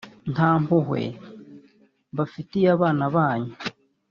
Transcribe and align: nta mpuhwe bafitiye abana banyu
nta 0.33 0.49
mpuhwe 0.63 1.01
bafitiye 2.17 2.67
abana 2.75 3.03
banyu 3.15 3.53